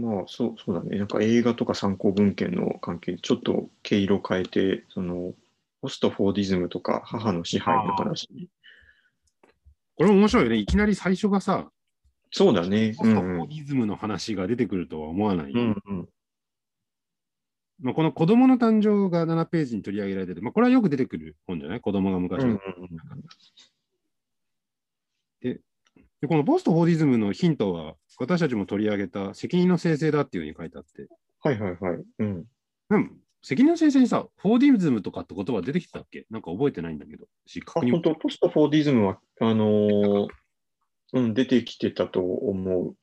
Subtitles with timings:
[0.00, 5.34] とまあそうそうだね、なんか映画とか参考文献の関係でちょっと毛色変えて、その
[5.82, 8.28] ポストフォーディズムとか母の支配の話。
[9.96, 10.56] これ面白いよね。
[10.56, 11.70] いきなり最初がさ、
[12.30, 12.94] そうだね。
[12.98, 15.52] ポストフォーディズムの話が出てくるとは思わない。
[15.52, 16.08] うんうん
[17.80, 21.80] まあ、この子供の誕生が7ページに取り上げられてて、まあ、これはよく出てくる本じゃない？
[21.80, 22.66] 子供が昔は、うんうんで、
[26.26, 31.08] このポストフォーディズムのヒントは、私たちも取り上げた責任の生成だっていうふうに書いてあって、
[31.42, 32.04] はいはいはい。
[32.18, 32.44] うん。
[32.88, 33.12] なん
[33.42, 36.26] 責任の生成にさ、フォーディズムとかって言葉出てきたっけ？
[36.30, 40.28] なんか覚えてないんだけど、しあ、確認本当ポストフォーディズムは、あのー
[41.12, 42.96] うん、出てきてたと思う。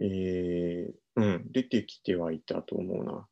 [0.00, 3.26] えー、うん、出てきてはいたと思うな。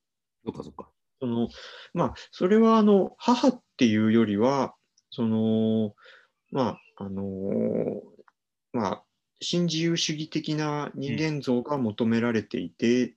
[0.44, 0.88] そっかそっか。
[1.20, 1.48] その、
[1.94, 4.74] まあ、それは、あの、母っていうよりは、
[5.10, 5.94] その、
[6.50, 8.15] まあ、あのー
[8.76, 9.02] まあ、
[9.40, 13.10] 新自由主義的な人間像が求められていて、っ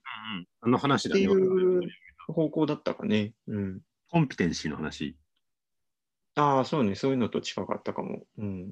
[0.62, 1.22] あの話だね。
[1.22, 1.82] ていう
[2.28, 3.34] 方向だったかね。
[3.48, 3.82] うん。
[4.10, 5.18] コンピテンシーの話。
[6.36, 8.24] ああ、そうね、そういうのと近かったかも。
[8.38, 8.70] うん。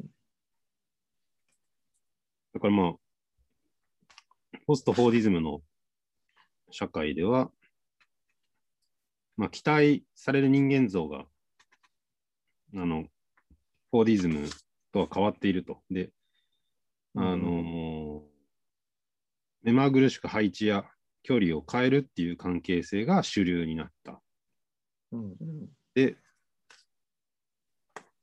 [2.54, 2.94] だからまあ、
[4.66, 5.60] ポストフォーディズムの
[6.72, 7.52] 社会では、
[9.36, 11.26] まあ、期待される人間像が、
[12.76, 13.04] あの、
[13.92, 14.48] フォーディズム
[14.94, 15.82] とは変わっていると。
[15.90, 16.12] で、
[17.20, 18.23] あの
[19.64, 20.86] 目まぐるしく配置や
[21.23, 24.22] 距離を変えるっていう関係性が主流になった。
[25.12, 26.16] うんうんで、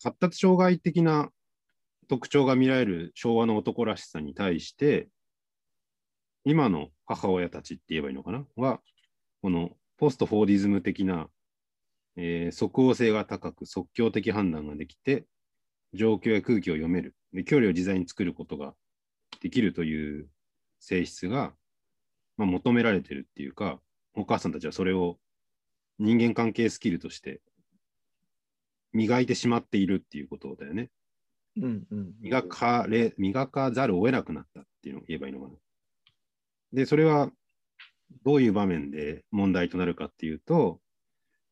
[0.03, 1.31] 発達障害的な
[2.09, 5.09] 特徴が見られる昭和の男らしさに対して、
[6.45, 8.47] 今の母親たちって言えばいいのかな？
[8.55, 8.81] は、
[9.43, 11.29] このポストフォーディズム的な、
[12.17, 15.25] えー即応性が高く即興的判断ができて、
[15.95, 17.17] 状況や空気を読める。
[17.33, 18.75] で距離を自在に作ることが
[19.45, 20.27] できるという
[20.81, 21.53] 性質が、
[22.39, 23.79] まあ、求められてるっていうか、
[24.15, 25.19] お母さんたちはそれを
[25.99, 27.43] 人間関係スキルとして
[28.95, 30.89] 磨いてしまっているっていうことだよね。
[31.59, 35.53] うんうん磨かれ、磨かざるを得なくなったっていうのを言えばいいのかな。
[36.73, 37.31] で、それは
[38.25, 40.81] どういう場面で問題となるかっていうと、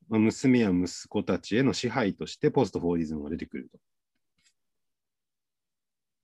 [0.09, 3.79] まあ、娘や息子たちへの支配としてポストフォーディズムが出てくると。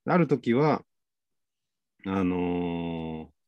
[0.07, 0.83] ある時は、
[2.07, 3.39] あのー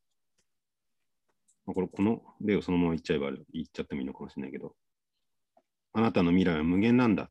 [1.67, 4.75] まあこれ、この例をそのまま言っちゃえば、言っちゃってもいいのかもしれないけど、
[5.93, 7.31] あなたの未来は無限なんだ。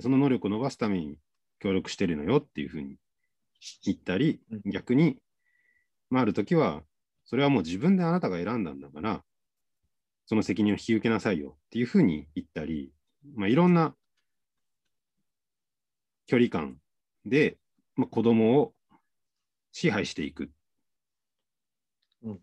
[0.00, 1.18] その能力を伸ばすために
[1.58, 2.96] 協力してるのよっていうふうに
[3.84, 5.18] 言ったりうん、逆に、
[6.10, 6.82] まあ、ある時は、
[7.24, 9.24] それはもう自分であなたが選んだんだから、
[10.26, 12.92] その責任を引き受けなさいよっていうふうに言ったり、
[13.34, 13.94] まあ、いろんな
[16.26, 16.78] 距離感
[17.24, 17.58] で、
[17.96, 18.74] まあ、子供を
[19.72, 20.50] 支配していく。
[22.22, 22.40] うん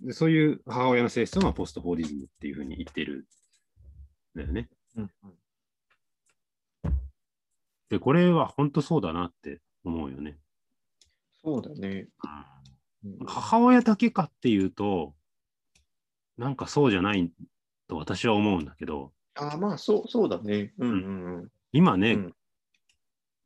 [0.00, 3.26] でそういう母親の性質をまあポストフォーディズムっていうふうに言ってる
[4.34, 4.68] んだよね。
[4.96, 5.10] うん
[7.88, 10.36] で、これは本当そうだなって思うよね。
[11.44, 12.08] そうだね。
[12.24, 15.14] うん母親だけかっていうと、
[16.36, 17.30] なんかそうじゃない
[17.86, 20.72] と私は思うんだけど、ああ、まあ、そう、そうだね。
[20.78, 21.48] うんうんうん。
[21.72, 22.34] 今ね、うん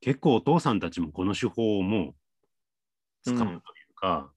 [0.03, 2.15] 結構お父さんたちもこの手法をもう
[3.23, 3.61] 使うという
[3.95, 4.33] か、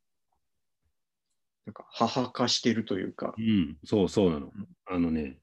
[1.66, 3.42] なんか、母化してるというかう。
[3.42, 4.68] ん、そうそうなのうん。
[4.86, 5.38] あのね、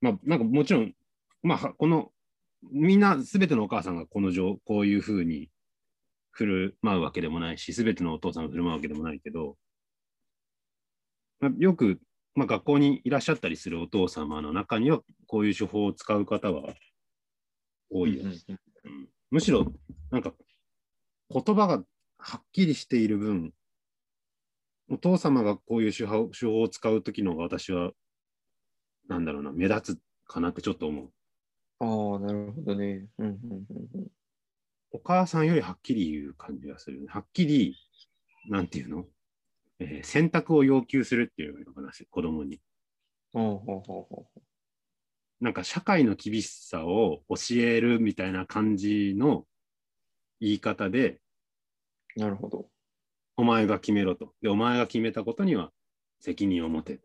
[0.00, 0.94] まあなんかもちろん、
[1.42, 2.12] まあはこの、
[2.70, 5.50] みんなすべてのお母さんがこの状、こういうふうに
[6.30, 9.56] 振る舞うわけでもないし、すべてのお父さんが振る舞うわけでもないけど、
[11.40, 12.00] まあ、よく、
[12.34, 16.74] まあ、学校にいらっしゃったりするお父様の中には、こういう手法を使う方は
[17.90, 18.24] 多いよ。
[18.24, 19.64] うんうんうんむしろ、
[20.10, 20.34] なんか、
[21.32, 21.84] 言葉が
[22.18, 23.52] はっきりしている分、
[24.90, 27.92] お父様がこういう手法手法を使うときの方が私は、
[29.08, 31.10] なんだろうな、目立つかなってちょっと思う。
[31.78, 33.06] ああ、なるほどね。
[33.18, 34.06] うんうんうんうん
[34.92, 37.06] お母さんよりはっきり言う感じがする。
[37.06, 37.76] はっきり、
[38.48, 39.04] なんていうの、
[39.78, 42.60] えー選択を要求するっていうのかな、子供に。
[43.32, 44.26] ほうほうほうほ
[45.40, 49.46] なんか社会の厳しさを教えるみたいな感じの
[50.40, 51.20] 言い方で、
[52.16, 52.69] うなるほど。
[53.40, 54.34] お前が決めろと。
[54.42, 55.72] で、お前が決めたことには
[56.20, 57.00] 責任を持て。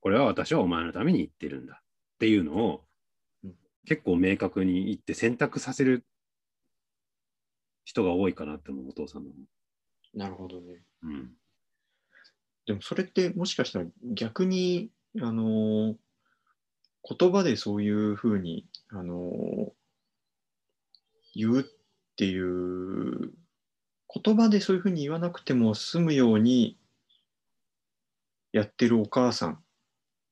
[0.00, 1.74] これは私はお前のために言ってるんだ。
[1.74, 2.84] っていうのを
[3.44, 3.54] うん
[3.86, 6.04] 結構明確に言って選択させる
[7.84, 9.30] 人が多いかなって思う、お父さんの。
[10.12, 10.82] なるほどね。
[11.04, 11.30] うん。
[12.66, 14.90] でもそれってもしかしたら逆に、
[15.22, 15.96] あのー
[17.10, 19.70] 言葉でそういうふうに、あのー
[21.34, 21.64] 言うっ
[22.16, 23.32] ていう
[24.12, 26.78] 言葉でそういうふうに言わなくても済むように
[28.52, 29.62] やってるお母さん。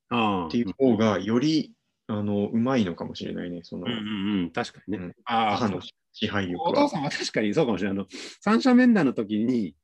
[0.08, 1.72] っていう方がより、
[2.06, 5.04] あのうまいのかもしれないね、そのうんうんうん、確かにね。
[5.04, 5.80] うんああ母の
[6.12, 6.88] 支配力お父は。
[6.88, 7.98] さんは確かにそうかもしれない。
[7.98, 8.06] あの
[8.40, 9.74] 三者面談の時に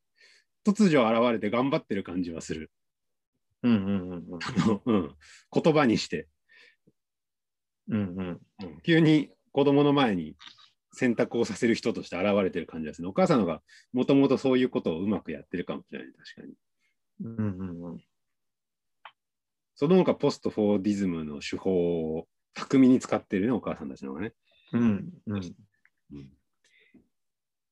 [0.64, 2.70] 突如現れて頑張ってる感じはする。
[3.64, 5.16] うんうんうんうんあのうん、
[5.52, 6.28] 言葉にして、
[7.88, 10.36] うんうんうん急に子供の前に
[10.92, 13.08] 選択をさせる人として現れてる感じがする。
[13.08, 13.62] お母さんが
[13.92, 16.08] もともとそういうことをうまくやってるかもしれない。
[16.12, 16.54] 確かに。
[17.24, 18.00] うんうんうん
[19.74, 24.32] その他ポストフォーディズムの手法を巧みに使ってるね、お母さんたちの方がね。
[24.72, 25.54] うんうん
[26.12, 26.28] うん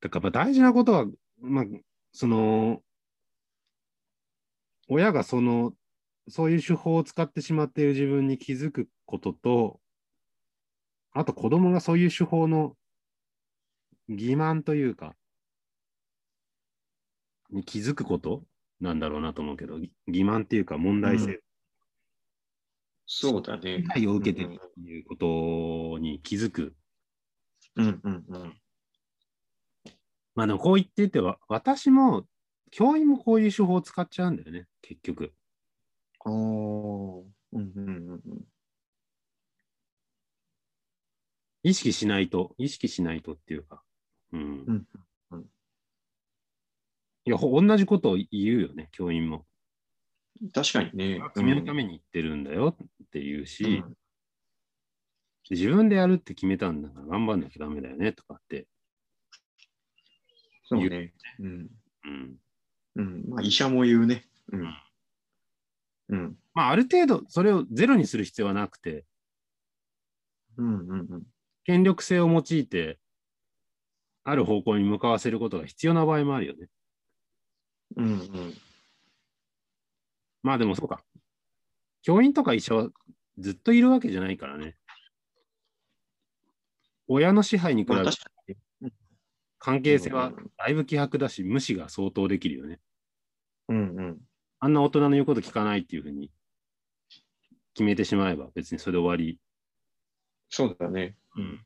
[0.00, 1.06] だからまあ大事なことは、
[1.40, 1.64] まあ、
[2.12, 2.82] その、
[4.88, 5.74] 親がその、
[6.28, 9.80] そういう手法を使ってしまっている自分に気づくことと、
[11.12, 12.76] あと子供がそういう手法の
[14.10, 15.14] 欺瞞というか、
[17.50, 18.44] に気づくこと？
[18.80, 21.40] なんだろうなと思うけど、欺瞞っていうか問題性、
[23.06, 23.88] そうだね被。
[23.88, 26.74] 害を受けてるっていうことに気づく。
[27.76, 28.60] うんうんうん
[30.34, 32.24] まあでもこう言ってては、私も、
[32.70, 35.34] 教員もこういう手法を使っちゃうんだよね、結局。
[36.24, 38.20] ああ、うんうんうんうん
[41.62, 43.82] 意識しないと、意識しないとっていうか。
[44.32, 44.40] うん。
[44.40, 44.88] うん
[45.32, 45.46] うん
[47.26, 49.46] いや、ほ同じことを言うよね、教員も。
[50.54, 51.20] 確かにね。
[51.34, 53.96] 君のために言ってるんだよって言うし、うん
[55.50, 58.68] 自分でやるって決めたんだから頑張んなきゃダメだよねとかって。
[60.64, 61.12] そうね。
[61.40, 61.68] うん。
[62.04, 62.36] うん。
[62.94, 63.24] うん。
[63.28, 64.28] まあ、医者も言うね。
[64.52, 64.74] うん。
[66.10, 66.36] うん。
[66.54, 69.04] まあ、ある程度、それをゼロにする必要はなくて、
[70.56, 71.22] うんうんうん。
[71.64, 73.00] 権力性を用いて、
[74.24, 76.68] ある方向に向かわせることが必要な場合もあるよね。
[77.96, 78.54] うんうん。
[80.42, 81.02] まあでもそうか。
[82.02, 82.88] 教員とか医者は
[83.38, 84.76] ずっといるわけじゃないからね。
[87.08, 88.12] 親の支配に比べまあ、
[88.46, 88.56] て。
[89.58, 92.80] 関係性はうんだいぶ希薄だし、無視が相当できるよね。
[93.68, 94.18] うんうん。
[94.60, 96.30] あんな大人の言うこと聞かないっていうふうに
[97.74, 99.38] 決めてしまえば別にそれで終わり。
[100.48, 101.16] そうだね。
[101.36, 101.64] うん、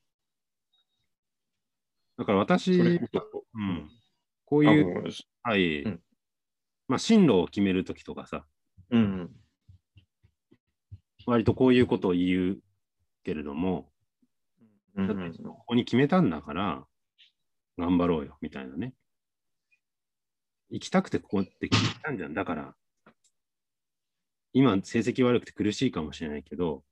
[2.19, 2.73] だから私。
[2.73, 3.91] うん、
[4.47, 5.05] こうあいう、
[5.43, 6.01] はい、うん
[6.87, 8.45] まあ進路を決めるときとかさ、
[8.91, 9.31] うん
[11.27, 12.59] 割とこういうことを言う
[13.25, 13.89] けれども、
[14.95, 15.09] うん。
[15.09, 16.85] だってここに決めたんだから、
[17.79, 18.95] 頑張ろうよ、みたいなね。
[20.71, 22.35] 行きたくてここって決めたんじゃん。
[22.35, 22.75] だから、
[24.53, 26.85] 今成績悪くて苦しいかもしれないけど、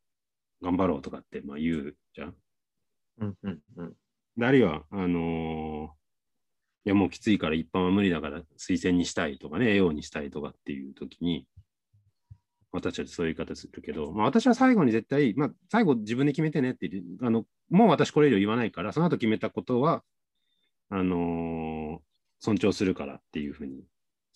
[0.63, 2.35] 頑張ろうとかってまあ言うじゃん。
[3.19, 3.95] うんうんうん。
[4.37, 6.03] であるいは、あのー
[6.85, 11.47] いやもうきついから一般は無理だから推薦にしたいとかね、栄養にしたいとかっていう時に、
[12.73, 20.03] 私たちそういう言い方するけど、まあ、私は最後に絶対、まあ、最後自分で決めてねって言ってあの、もう私これ以上言わないから、その後決めたことは、
[20.89, 22.13] あのー
[22.45, 23.85] 尊重するからっていうふうに、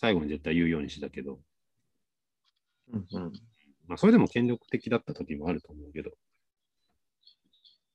[0.01, 1.41] 最後に絶対言うようにしたけど、
[2.93, 3.33] うんうん。
[3.89, 6.13] まあ、それでも権力的だった時もあると思うけど、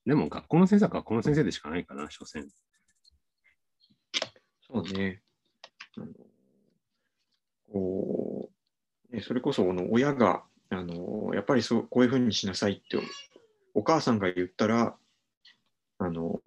[0.05, 2.47] でも学校の先生は学校の先生でしかないかな、所詮。
[4.61, 5.21] そうね。
[5.97, 6.07] あの
[7.71, 8.49] こ
[9.11, 12.97] う、ね、それこそこの親が、あのやっぱりそうこういうふうにしなさいって
[13.73, 14.95] お母さんが言ったら、
[15.99, 16.39] あの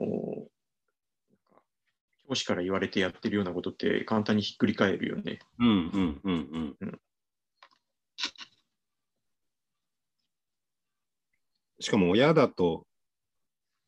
[2.29, 5.39] 教師から言われてやってるようなことって簡単にひっくり返るよね。
[5.59, 7.01] うんうんうんうん。
[11.81, 12.87] しかも親だと、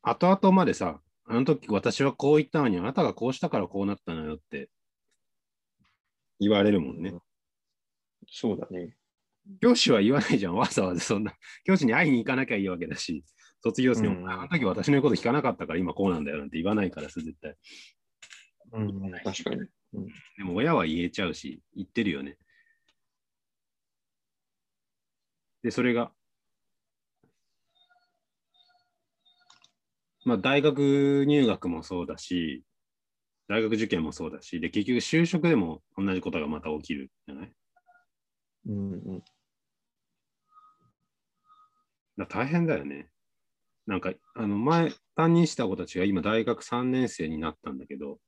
[0.09, 4.69] 後々までさ、あの時私はこう言ったのに、あなたがこうしたからこうなったのよって
[6.39, 7.13] 言われるもんね。
[8.29, 8.95] そうだね。
[9.61, 11.33] 教師は言わないじゃん、 わざわざそんな。
[11.65, 13.23] 教師に会いに行かなきゃいいわけだし、
[13.61, 17.55] 卒業生にも、うんあの時私の言うこと聞かなかったから今こうなんだよなんて言わないからさ、絶対。
[18.73, 19.67] うん、確かに。
[20.37, 22.37] でも親は言えちゃうし、言ってるよね。
[25.63, 26.13] で、それが、
[30.27, 32.61] まあ大学入学もそうだし、
[33.47, 37.53] 大学受験もそうだし、で、結局就職でも同じことがまた起きるじゃない？
[38.67, 39.23] うんうん、
[42.17, 43.09] だ大変だよね。
[43.85, 48.19] なんか、あの、前、担任した子たちが今大学3年生になったんだけど、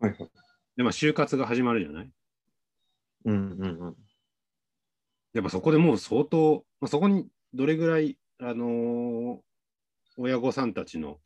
[0.00, 0.30] はいはい。
[0.76, 2.10] で、まあ就活が始まるじゃない？
[3.26, 3.96] うんうんうん。
[5.34, 9.51] やっぱそこでもう相当、まあ、そこにどれぐらい、あのー
[10.16, 11.18] 親御さんたちの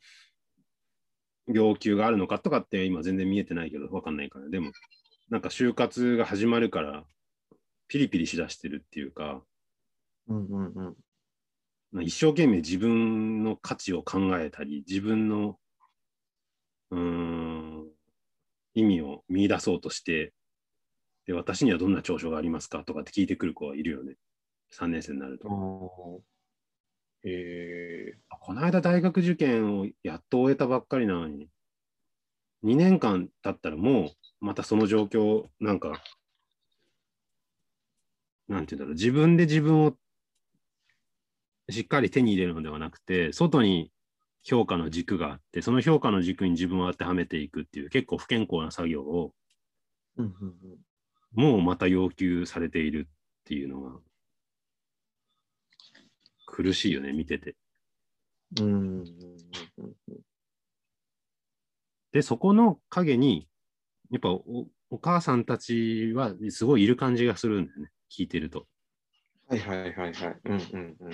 [1.47, 4.49] 要求があるのかとかって今全然見えてないけど、わかんないから。
[4.49, 4.71] でも、
[5.29, 7.05] なんか就活が始まるから、
[7.87, 9.43] ピリピリしだしてるっていうか、
[10.27, 10.95] うんうんうん。
[11.91, 15.57] まあ一生懸命自分の価値を考えたり、自分の、
[16.91, 17.87] うーん、
[18.73, 20.33] 意味を見出そうとして、
[21.25, 24.15] で、私にはどんな長所がありますかとかって聞いてくる子はいるよね。
[24.71, 25.47] 3年生になると。
[27.29, 31.49] ええこの間大学受験をやっと終えたばっかりなのに、
[32.63, 36.01] 2年間経ったらもうまたその状況、なんか、
[38.47, 39.97] なんていうんだろう、自分で自分を
[41.69, 43.91] しっかり手に入れるのではなくて、外に
[44.43, 49.33] 評価の軸があって、その評価の軸に自分を当てはめていくっていう結構不健康な作業を。
[51.33, 53.99] もうまた要求されているっていうのが
[56.57, 57.55] 苦しいよね、見てて。
[58.59, 59.03] うん
[62.11, 63.47] で、そこの陰に、
[64.09, 68.65] やっぱおお母さんたちはすごいいる感じがするんだよね、聞いてると。
[69.47, 70.39] はいはいはいはい。
[70.45, 71.11] うんうんうん。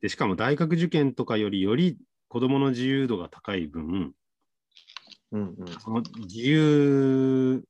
[0.00, 4.14] で、しかも大学受験とかよりより子供の自由度が高い分、
[5.32, 5.66] うんうん。
[5.80, 7.62] その自由、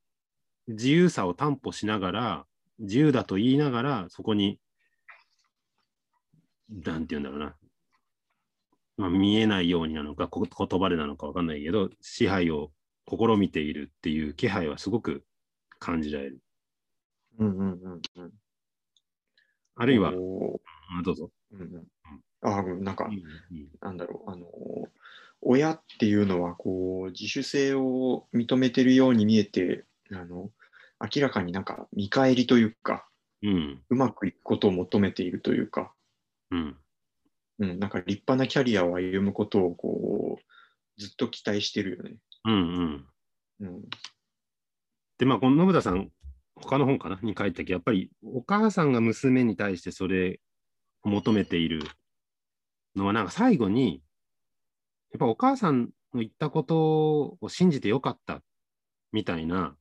[0.69, 2.45] 自由さを担保しながら、
[2.79, 4.59] 自由だと言いながら、そこに、
[6.69, 7.55] なんて言うんだろうな。
[8.97, 12.71] まあ、見えないようになのか、こ言葉でなのかわかんないけど、支配を
[13.07, 15.23] 試みているっていう気配はすごく
[15.79, 16.39] 感じられる。
[17.37, 18.31] うんうんうんうん。
[19.75, 21.29] あるいは、どうぞ。
[21.51, 21.87] うんうん。
[22.41, 24.47] あうんなんかう、んなんだろう、あの、
[25.41, 30.49] 親っていうのは、こう、自主性を認めてるように見えて、あの、
[30.99, 33.07] 明らかになんか見返りというか、
[33.43, 33.83] うん。
[33.89, 35.93] うまくいくことを求めているというか、
[36.51, 36.77] うん。
[37.59, 42.17] うん、なんか立派なキャリアを歩むことを、こう、ずっと期待してるよね。
[42.45, 42.53] うん。
[42.53, 43.07] うん。
[43.59, 43.81] うん。
[45.17, 46.11] で、まあ、この信田さん、
[46.55, 50.39] 他の本かなに書いたけど、やっぱりお母さんが娘に対してそれ
[51.03, 51.81] を求めている
[52.95, 54.01] のは、なんか最後に、
[55.11, 58.41] やっぱお母さんの言ったことを信じてよかった
[59.11, 59.75] みたいな、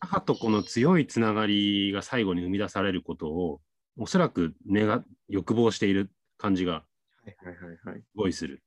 [0.00, 3.60] 母と子の強いつながりが最後に生み出されることを、
[3.98, 6.84] おそらく願欲望している感じが。
[7.24, 8.62] すごいする。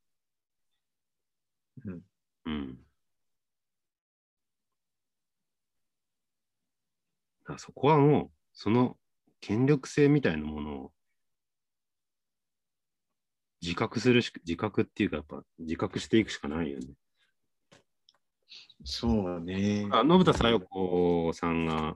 [1.86, 2.80] うん
[7.58, 8.98] そこはもう、その
[9.40, 10.92] 権力性みたいなものを
[13.62, 16.88] 自覚するしか、自覚っていうか、やっぱ自覚していくしかないよね。
[18.84, 19.88] そうね。
[19.92, 21.96] あ信田さよ子さんが、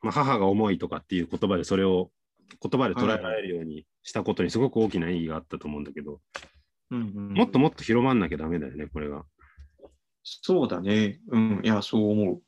[0.00, 2.10] まあ、母が重いとかっていう言葉でそれを
[2.60, 6.20] 言葉で捉えられるようにしたことにすごく大きな意義があったと思うんだけど、
[6.90, 9.24] うんうんもっともっと広まんなきゃダメだよね、これが。
[10.22, 11.20] そうだね。
[11.28, 11.60] うん。
[11.64, 12.42] いや、そう思う。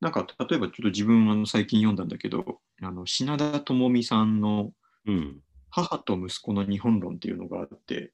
[0.00, 4.72] なんか、例えばちょっと自分あの最近読んだんだけど、あの品田智美さんの
[5.06, 5.40] うん。
[5.70, 8.12] 母と息子の日本論っていうのがあって、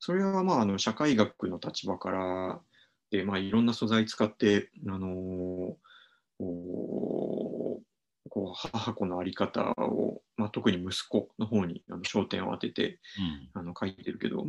[0.00, 2.73] それはまああの社会学の立場からで、
[3.22, 5.74] まあ、いろんな素材使って、あのー
[8.34, 12.98] こう母子の在り方を、まあ、特に息子の方にあの焦点を当てて
[13.52, 14.44] あの書いてるけど、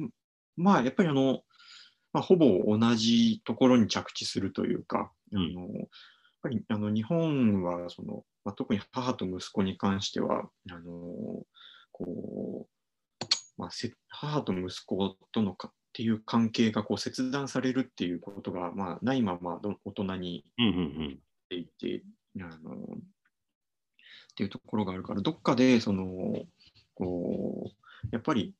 [0.57, 1.41] まあやっぱりあの、
[2.11, 5.39] まあ、ほぼ同じところに着地するというか、うん。
[5.39, 5.87] あのやっ
[6.41, 10.91] ぱりあの日本はその、まあ、特に母と息子に関してはあの
[11.91, 13.23] こう、
[13.57, 22.03] まあ、せ母と息子とのかっていう関係がこう切断されるっていうことが、まあ、ないままど大人にうんうんっていて、
[22.41, 22.85] あのっ
[24.35, 26.43] ていうところがあるから、どっかでその
[26.95, 28.53] こうやっぱり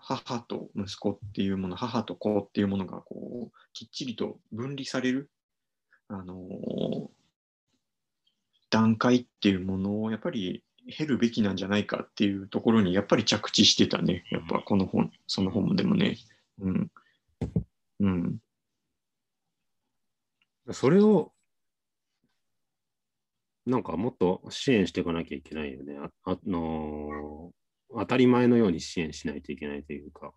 [0.00, 5.28] 母と息子っていうもの、母と子っていうものがこうきっちりと分離される、
[6.08, 6.38] あの
[8.70, 16.16] 段階っていうものをやっぱり経るべきなんじゃないかっていうところにやっぱり着地してたね、やっぱこの本、その本でもね。
[16.60, 16.90] うん。
[18.00, 18.40] うん。
[20.66, 20.74] うん。
[20.74, 21.32] それを、
[23.64, 25.96] なんかもっと支援していかなきゃいけないよね。
[25.98, 27.62] ああのー
[27.94, 30.32] 当たり前のように支援しないといけないというか。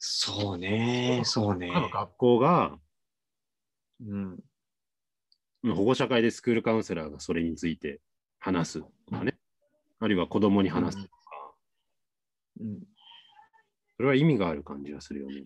[0.00, 1.70] そうね、そうね。
[1.92, 2.76] 学校が、
[4.04, 4.40] うん。
[5.62, 8.00] まあ保護者会でスクールカウンセラーがそれについて
[8.40, 9.38] 話すとかね。
[10.00, 11.54] あるいは子供に話すとか。
[12.60, 12.90] うん
[14.00, 15.44] それは意味がある感じがするよね。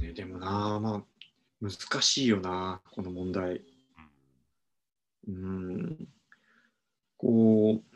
[0.00, 1.04] ねでもな、まあ、
[1.60, 3.60] 難しいよな、この問題。
[5.26, 6.08] うん。
[7.16, 7.93] こう、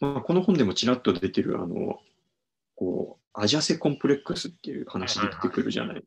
[0.00, 1.98] まあ、この本でもちらっと出てる、あの、
[2.74, 6.04] こう、アジャセコンプレックスっていう話出てくるじゃない。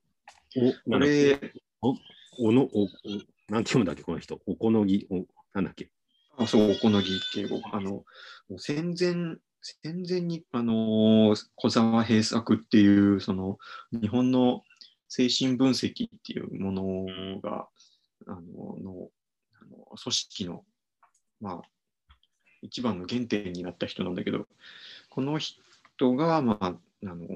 [0.57, 1.39] お、これ、
[1.81, 2.87] おの、お、お
[3.49, 4.39] なんて読むんだっけ、この人。
[4.45, 5.89] おこのぎ、お、なんだっけ？
[6.37, 7.61] あ、そう、おこのぎ敬語。
[7.71, 8.05] あの、も
[8.51, 13.57] う戦前、戦前に、あのー小沢平作っていう、その、
[13.91, 14.63] 日本の
[15.07, 17.67] 精神分析っていうものが、
[18.27, 19.09] あの、の、
[19.61, 20.63] あの組織の、
[21.41, 21.61] まあ、
[22.61, 24.47] 一番の原点になった人なんだけど、
[25.09, 27.27] この人が、まあ、あの、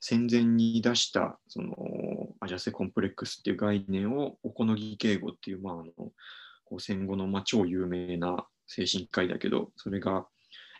[0.00, 10.26] 戦前に出した、その、アジャセコンプレックスっていう概念を、おこのぎ敬語っていう、まあ、あの、こう戦後のまあ超有名な精神科医だけど、それが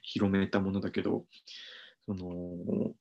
[0.02, 1.24] 広めたものだけど、
[2.06, 2.94] その、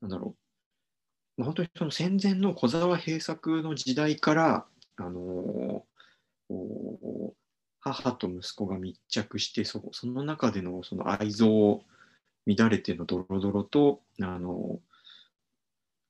[0.00, 0.36] なんだろ
[1.38, 4.66] う、まあ、本当にその戦前の小沢平作の時代から、
[4.96, 5.84] あの
[6.48, 7.37] こう
[7.80, 11.80] 母と息子が密着してそ、その中でのその愛憎
[12.46, 14.80] 乱れてのドロドロと、あの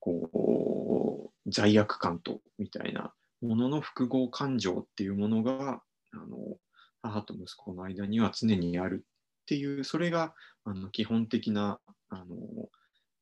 [0.00, 5.82] こう罪悪感とみたいなものの複合感情っていうものが
[6.12, 6.56] あの
[7.02, 10.34] 母と息子の間には常にあるっていうそれが
[10.64, 12.36] あの基本的なあの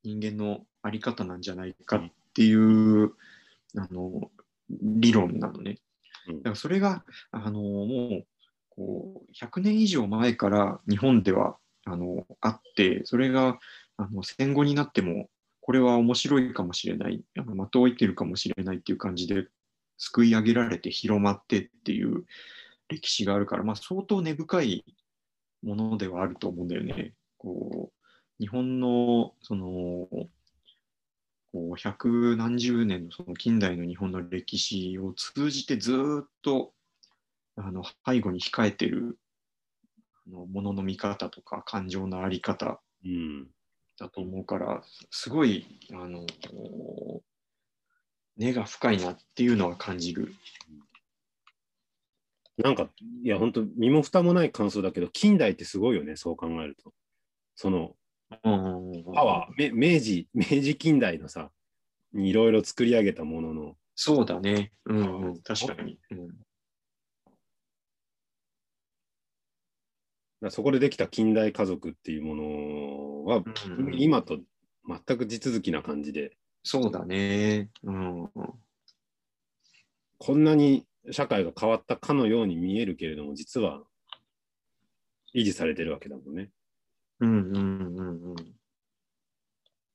[0.05, 3.13] 人間の在り方なんじゃないかっていう
[3.77, 4.31] あの
[4.71, 5.79] 理論なのね。
[6.29, 8.27] うんだからそれがあのもう
[8.77, 13.59] こう100年以上前から日本ではあのあってそれが
[13.97, 15.29] あの戦後になっても
[15.61, 19.47] これは面白いかもしれないあの的を置いてるかもしれないっていう感じで
[19.99, 22.25] すくい上げられて広まってっていう
[22.89, 24.85] 歴史があるから、まあ、相当根深い
[25.63, 27.15] ものではあると思うんだよね。
[27.39, 28.07] こう
[28.39, 30.29] 日本のそのこ
[31.55, 36.73] う百何十年のその近代の日本の歴史を通じてずっと
[37.57, 39.19] あの背後に控えてる
[40.27, 43.47] あのものの見方とか感情のあり方うん。
[43.99, 46.27] だと思うからすごいあの
[48.37, 50.35] 根が深いなっていうのは感じる。
[52.59, 52.89] なんか、
[53.23, 56.93] いや、本当身も蓋もない感想だけど、近代ってすごいよね、そう考えると。
[57.55, 57.97] その、
[58.43, 61.51] パワー、め明治、明治近代のさ、
[62.13, 64.73] にいろいろ作り上げたものの、そうだね。
[64.85, 65.99] うんうん、確かに。
[66.11, 66.37] うんだから
[70.51, 73.41] そこでできた近代家族っていうものは、う
[73.83, 74.39] ん今と
[74.89, 77.71] 全く地続きな感じで、そうだね。
[77.83, 78.31] うん
[80.19, 83.83] こんなに社会が変わったかのように見えるけれども、実は
[85.35, 86.51] 維持されてるわけだもんね。
[87.21, 87.57] うんうん
[87.97, 88.37] うんうん。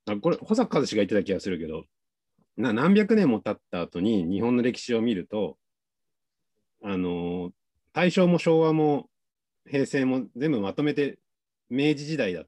[0.07, 1.85] あこれ、保坂和志が言ってた気がするけど、
[2.57, 5.57] な何百年も経った後に日本の歴史を見ると、
[6.83, 7.51] あのー
[7.93, 9.09] 大正も昭和も
[9.69, 11.19] 平成も全部まとめて
[11.69, 12.43] 明治時代だっ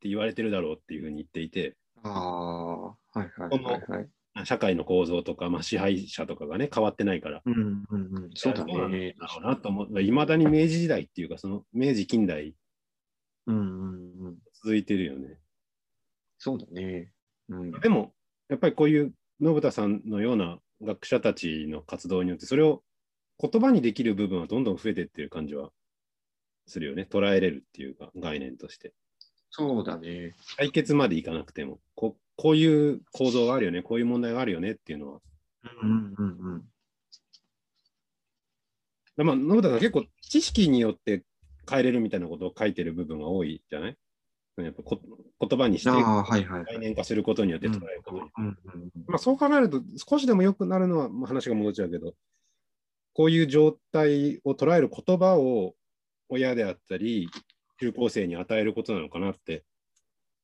[0.00, 4.08] て言われてるだろうっていうふうに言っていて、ああ、はいはいはいはい。
[4.44, 7.40] 社会の構造とか、まあ、支配者とかがね、変わってないから。
[7.44, 9.14] うんうんうん、そうだね。
[9.20, 10.02] だろうなと思う。
[10.02, 12.54] いまだに明治時代っていうか、その明治近代
[13.46, 15.38] うんうんうん、続いてるよね。
[16.38, 17.10] そうだね。
[17.48, 18.12] うん、でも、
[18.48, 22.82] やっぱりこういう信田さんのような学者たちの活動によって、それを
[23.38, 25.70] 言葉にできる部分はどんどん増えてってる感じは
[26.66, 27.06] するよね。
[27.10, 28.92] 捉えれるっていうか、概念として。
[29.50, 30.34] そうだね。
[30.56, 35.20] 解決までいかなくても、ここういう構造があるよね、こういう問題があるよねっていうのは。
[35.82, 36.64] うんうん
[39.16, 39.24] うん。
[39.24, 41.22] まあ、信田さん結構知識によって
[41.70, 43.96] 変えれるみたいなことを書いてる部分が多いじゃない？
[44.56, 45.00] やっぱこ
[45.40, 45.90] 言葉にして。
[45.90, 48.30] 概念化することによって捉えることに。
[48.38, 48.54] うんうん
[49.06, 52.14] まあ、そう考えると少しでも良くなるのは、まあ、話が戻っちゃうけど、
[53.12, 55.74] こういう状態を捉える言葉を
[56.28, 57.28] 親であったり、
[57.80, 59.64] 中高生に与えることなのかなって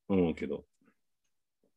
[0.08, 0.64] 思うけど、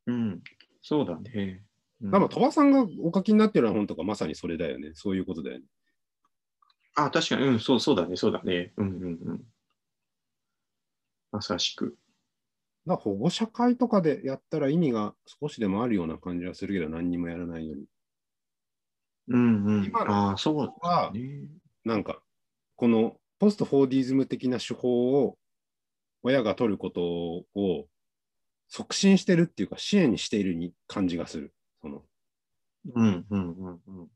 [0.08, 0.44] うん、うん、
[0.82, 1.64] そうだね。
[2.02, 4.92] うんまあ、鳥羽さんがお書きになってる本とかまさにそれだよね。
[4.94, 5.66] そういうことだよね。
[6.96, 8.74] あ、確かに、うん、そうそうだね、そうだね。
[8.78, 9.42] うんうんうん。
[11.32, 11.98] まさしく。
[12.86, 17.86] だから保護者会とかでやったら意味が少しでもあるような感じはするけど、何にもやらないように。
[19.30, 19.86] うんうん。
[19.86, 21.48] 今のああ、そうはだね。
[21.86, 22.22] なんか、
[22.76, 25.38] このポストフォーディズム的な手法を
[26.22, 27.02] 親が取ること
[27.54, 27.88] を
[28.70, 31.54] 促進してるっていうか、支援しているに感じがする。
[31.82, 32.04] その
[32.96, 34.08] うんうんうんうん。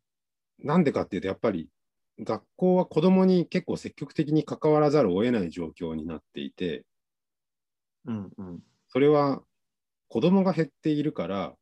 [0.60, 1.68] なんでかっていうと、やっぱり
[2.22, 6.86] 学校は子供に結構積極的に関わらざるを得ない状況になっていて、
[8.06, 8.60] うんうん。
[8.88, 9.42] それは
[10.08, 11.54] 子供が減っているから、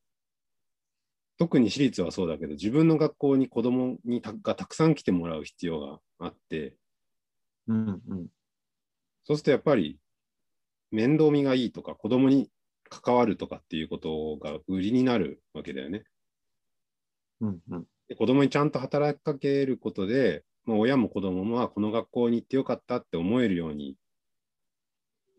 [1.40, 6.76] 特に私立はそうだけど、自分の学校に子供にたがたくさん来てもらう必要があって、
[7.68, 8.28] うんうん。
[9.24, 10.00] そうするとやっぱり
[10.92, 12.50] 面倒見がいいとか、子供に
[12.90, 16.04] 関わるとかっていうことが売りになるわけだよね。
[17.42, 17.86] うんうん。
[18.08, 23.98] で子供にちゃんと働きかけることで、まあ、親も子供もあこの学校に行ってよかったって思えるように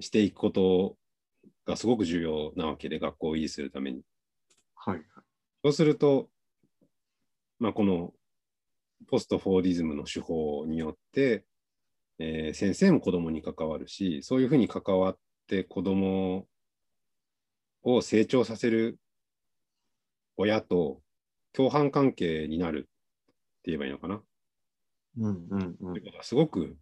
[0.00, 0.96] していくこと
[1.64, 4.02] がすごく重要なわけで、学校を維持するために。
[4.74, 5.02] はい。
[5.64, 6.28] そうすると、
[7.58, 8.12] まあ、この
[9.08, 11.44] ポストフォーディズムの手法によって、
[12.18, 16.46] えー先生も子供に関わるし、そういうふうに関わって子供
[17.82, 18.98] を成長させる
[20.36, 21.02] 親と
[21.52, 22.88] 共犯関係になるって
[23.66, 24.22] 言えばいいのかな。
[25.18, 26.04] うんうんうんという。
[26.04, 26.76] ことはすごく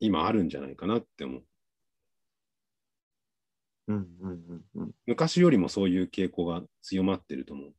[0.00, 1.42] 今あるんじゃないかなって思う。
[3.88, 4.92] うんうんうんうん。
[5.06, 7.74] 昔よりもそういう傾向が強まってると思う。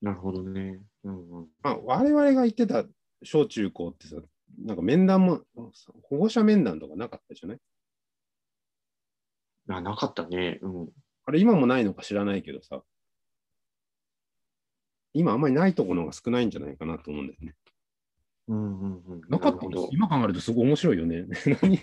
[0.00, 0.80] なるほどね。
[1.04, 1.48] うんうん。
[1.62, 2.84] まあ、我々が言ってた
[3.24, 4.16] 小中高ってさ、
[4.64, 5.42] なんか面談も、
[6.02, 7.58] 保護者面談とかなかったじゃない？
[9.68, 10.58] あ、なかったね。
[10.62, 10.88] うん。
[11.24, 12.82] あれ今もないのか知らないけどさ、
[15.14, 17.54] 今あんまりないところが少ないんじゃないかなと思うんだよね。
[18.48, 19.20] うんうんうん。
[19.28, 19.88] なかったるほど。
[19.92, 21.26] 今考えるとすごい面白いよね。
[21.62, 21.78] 何？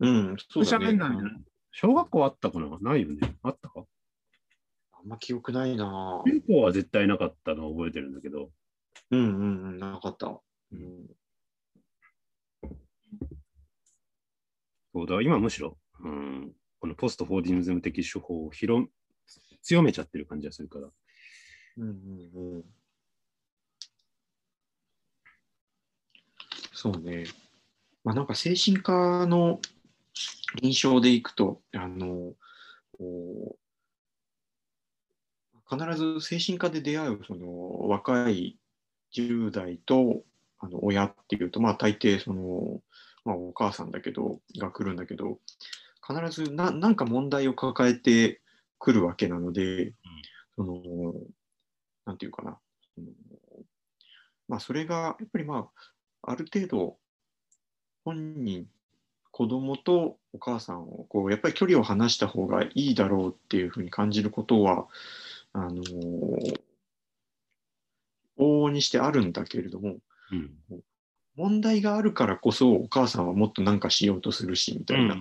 [0.00, 0.86] うん、そうだね。
[0.86, 2.78] 保護者面談小学校あったかな？
[2.80, 3.36] ないよね。
[3.42, 3.84] あったか？
[4.92, 8.50] あんま記憶ないな中高は絶対なかったのを覚えてるんだけど、
[9.10, 10.40] うんうんうん、なかった。
[10.72, 11.06] うん。
[14.92, 18.88] そうだ、今むしろ、うん、このポストフォーディズム的手法を広
[19.62, 20.88] 強めちゃってる感じがするから。
[21.78, 22.64] うんうんうん。
[26.72, 27.24] そうね。
[28.04, 29.60] まあなんか精神科の
[30.60, 32.34] 臨床でいくと、あの、
[35.68, 38.58] 必ず精神科で出会うその若い
[39.14, 40.22] 10代と
[40.58, 42.80] あの親っていうと、まあ大抵その、
[43.24, 45.38] まあお母さんだけど、が来るんだけど、
[46.06, 48.40] 必ずななんか問題を抱えて
[48.78, 49.94] くるわけなので、
[50.56, 51.14] その、
[52.06, 52.58] なんていうかな、
[52.94, 53.06] その
[54.48, 55.68] まあそれがやっぱりま
[56.22, 56.96] あ、ある程度
[58.04, 58.66] 本人、
[59.30, 64.86] 子供とお母さんをこうやっぱり距離を離した方がいいだろうっていうふうに感じることは、
[65.52, 65.82] あの
[68.40, 69.98] 往々にしてあるんだけれども、
[70.32, 70.82] うん。
[71.36, 75.16] 問題があるからこそお母さんはもっと何かしようとするしみたいな、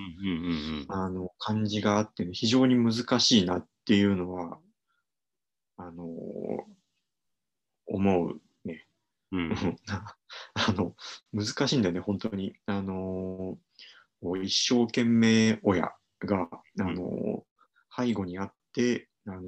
[1.37, 4.57] 感じがあって、ね、非常に難しいなっていうのは、
[5.77, 6.03] あの
[7.85, 8.85] 思うね。
[9.31, 9.55] うん
[10.55, 10.95] あの
[11.31, 12.55] 難しいんだよね、本当に。
[12.65, 13.57] あの
[14.21, 17.45] こう一生懸命親が、あの
[17.95, 19.41] 背後にあって、あの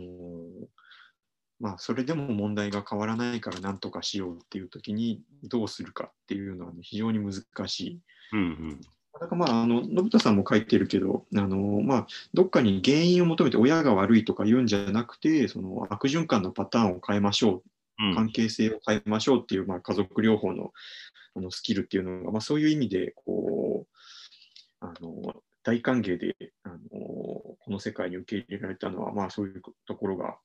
[1.61, 7.99] まあ、それでも問題が変わらないから何とかしようっていう時にどうするかっていうのは、ね、非常に難しい。
[8.33, 8.81] うん
[9.13, 17.61] だからまあ、あの、信田さんも書いてるけど、あの、まあ、どっかに原因を求めて親が悪いとか言うんじゃなくて、その悪循環のパターンを変えましょ
[17.99, 18.15] う、うん。
[18.15, 20.71] 関係性を変えましょうっていう、まあ、家族療法の
[21.35, 30.37] あのスキルっていうのが、まあ、そういう意味で、こう、あの、大歓迎で、あの、この世界に受け入れられたのは、まあ、そういうところが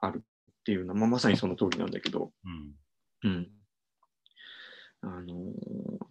[0.00, 0.22] ある
[0.64, 2.72] っていうのは、まあ、まさにその通りなんだけど、うん
[3.22, 3.50] うん。
[5.02, 5.52] あの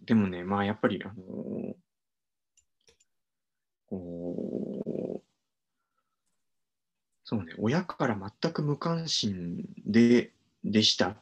[0.06, 1.74] でもね、まあやっぱり、あの
[3.86, 5.22] こう、
[7.24, 11.16] そうね、親から全く無関心で、でした。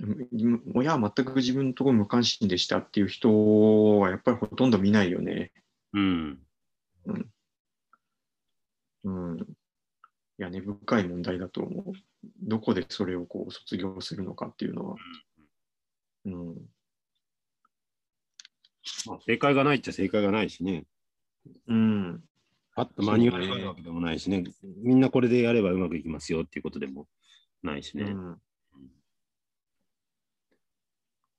[0.00, 5.52] うん親は全く自分のところ無関心でしたっていう人はやっぱりほとんど見ないよね。
[5.92, 6.38] うん。
[9.04, 9.38] うん。
[9.38, 9.65] い
[10.38, 11.92] や、根深い問題だと思う。
[12.42, 14.96] どこでそれをこう卒業するのかっていうのは。
[16.26, 16.54] うん。
[19.06, 20.84] まあ、正解がないっちゃ正解がないしね。
[21.68, 22.22] うん。
[22.74, 24.44] あとマニュアルがあるわけでもないしね。
[24.82, 27.06] みんなこれでやればうまくいきますよっていうことでも
[27.62, 28.04] ないしね。
[28.04, 28.36] うん。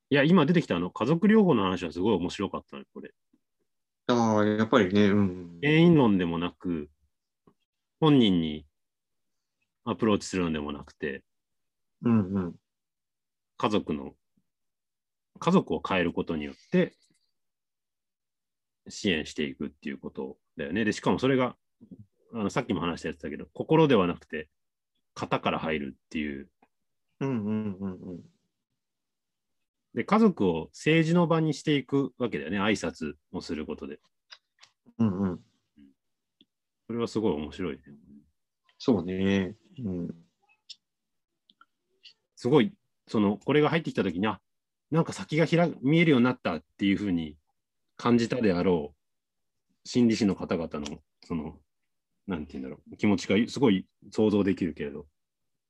[0.09, 3.13] いや、今出てきたあの家族療法の話はすごい面白かったね、これ。
[4.07, 5.59] ああ、やっぱりね、うん。
[5.61, 6.89] 原因論でもなく、
[7.99, 8.65] 本人に
[9.89, 11.23] アプローチするのでもなくて、
[12.03, 12.55] うんうん。
[13.57, 14.13] 家族の、
[15.39, 16.93] 家族を変えることによって
[18.89, 20.83] 支援していくっていうことだよね。
[20.83, 21.55] で、しかもそれが、
[22.33, 24.49] あのさっきも話したやつだけど、心ではなくて、
[25.15, 26.49] 型から入るっていう。
[27.21, 28.19] うんうんうんうん。
[29.93, 32.59] で、家族を政治の場にしていくわけだよね。
[32.59, 33.99] 挨拶をすることで。
[34.99, 35.39] うんうん。
[36.87, 37.81] それはすごい面白いね。
[38.77, 39.55] そうね。
[39.83, 40.15] うん。
[42.35, 42.73] すごい、
[43.07, 44.39] その、これが入ってきたときに、あ、
[44.91, 47.35] なんか先が開見えるようになったっていうふうに
[47.97, 51.57] 感じたであろう心理師の方々の、その、
[52.27, 55.07] なんて言うんだろう、気持ちがすごい想像できるけれど、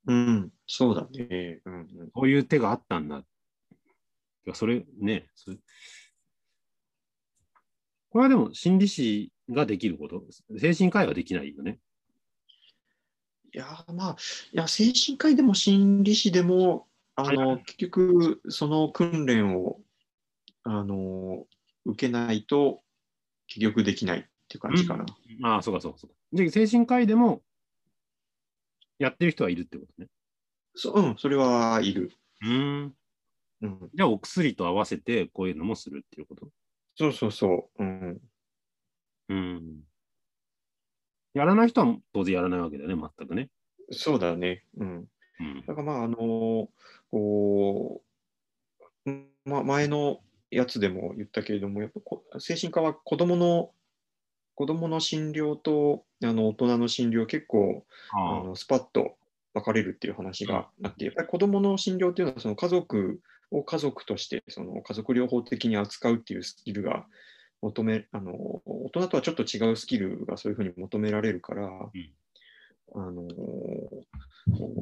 [0.07, 1.61] うん、そうだね。
[1.65, 3.19] うんうん、こういう手があったんだ。
[3.19, 3.23] い
[4.45, 5.51] やそれね、そ
[8.09, 10.23] これはでも心理師ができること、
[10.57, 11.79] 精神科医はできないよね。
[13.53, 14.17] いや、まあ、
[14.51, 19.79] いや、精神科医でも心理師でも、あの、結局、その訓練を、
[20.63, 21.45] あの、
[21.85, 22.83] 受けないと、
[23.47, 25.05] 結局できないっていう感じかな。
[25.43, 26.15] ああ、そうかそうかそうか。
[26.33, 27.41] じゃあ精神科医でも
[28.99, 30.09] やってる人はいるってことね。
[30.75, 32.11] そうん、それはいる。
[32.41, 32.93] うん。
[33.61, 36.49] うん、じゃあお薬と合わせてこういうのもするっていうこと？
[36.95, 37.83] そうそうそう。
[37.83, 38.21] うん、
[39.29, 39.83] うん。
[41.37, 43.49] やらない人は当然やらないわけだよね、全くね。
[43.91, 44.63] そうだね。
[44.77, 45.07] うん。
[45.39, 45.63] うん。
[45.65, 46.17] だからまあ、あの
[47.11, 48.01] こ
[49.05, 49.11] う、
[49.45, 50.19] ま、前の
[50.51, 53.71] やつでも言ったけれども、やっぱこ精神科は子供の、
[54.55, 59.15] 子供の診療とあの大人の診療結構ああのスパッと
[59.53, 63.19] 分かれるっていう話があって、やっぱり子供の診療っていうのはその家族
[63.51, 67.05] を家族としてその家族療法的に扱うっていうスキルが
[67.61, 68.31] 求めあの
[68.65, 74.05] 大人とはちょっと違うスキルがそういうふうに求められるから、あのこ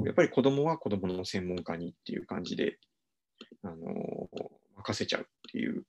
[0.04, 2.78] うやっぱり子供は子供の専門家にっていう感じで
[3.64, 4.30] あの
[4.78, 5.84] 任せちゃうっていう、うん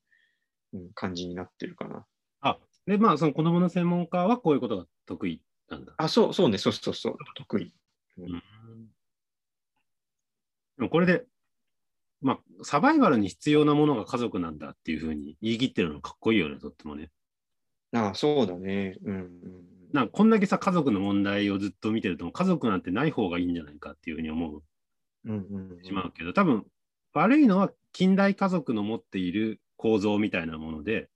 [0.95, 2.05] 感じになってるかな。
[2.41, 5.95] あ、で、まあ、その子供の専門家はこういうことが得意なんだ。
[5.97, 7.73] あ、そうそうね、そうそうそう、得意。
[8.19, 8.29] うん。
[8.29, 8.43] で
[10.79, 11.25] もこれで、
[12.21, 17.11] まあ、サバイバルに必要なものが家族なんだっていうふうに言い切ってるのかっこいいよね、とってもね。
[17.93, 18.97] あそうだね。
[19.05, 19.31] うんうん
[19.93, 24.63] なんかこんだけさ、家族の問題をずっと見てると、家族なんてない方がいいんじゃないかっていうふうに思う
[25.25, 26.67] うんうんうんしまうけど、多分
[27.15, 31.09] 悪いのは近代家族の持っている構造みたいなもので、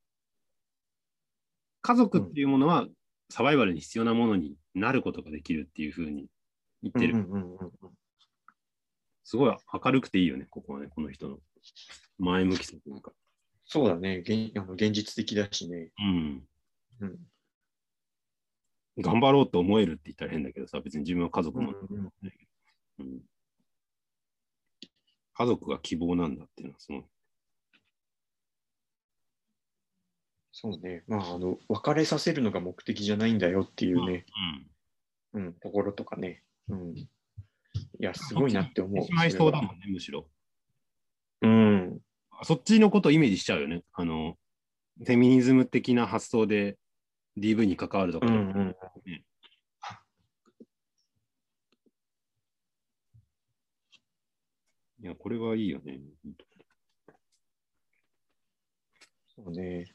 [1.83, 2.87] 家族っていうものは
[3.29, 6.27] サバイバルに必要なものになることができるっていうふうに
[6.83, 7.27] 言ってる。
[9.31, 11.39] すごい明るくていいよね、ここはね、この人の
[12.19, 13.13] 前向きさというか。
[13.65, 14.73] そうだね現あの。
[14.73, 15.93] 現実的だしね。
[16.01, 16.43] うん。
[16.99, 17.17] うん
[18.99, 23.21] 頑張ろうと思えるって言ったら変だけどさ、別に自分は家族も、うん
[25.33, 27.05] 家族が希望なんだっていうのはすごい。
[30.51, 31.05] そうね。
[31.07, 34.27] まあ、あの、別れさせるのが目的じゃないんだよっていうね、
[35.33, 35.47] うん。
[35.47, 36.43] うん、ところとかね。
[36.69, 37.09] うん。
[38.01, 39.05] いや、すごいなって思う。
[39.05, 40.27] しまいそうだもんね、むしろ。
[41.43, 42.01] うん。
[42.45, 43.83] そっちのことをイメージしちゃうよね。
[43.93, 44.39] あの、
[45.05, 46.79] フェミニズム的な発想で
[47.39, 48.77] DV に関わるとか、うんうん。
[55.03, 56.01] いや、これはいいよね。
[59.37, 59.93] そうね。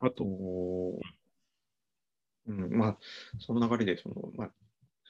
[0.00, 0.24] あと、と、
[2.46, 2.98] うん、まあ、
[3.40, 4.50] その流れで、その、まあ、